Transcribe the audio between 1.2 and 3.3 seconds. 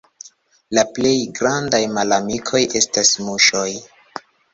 grandaj malamikoj estas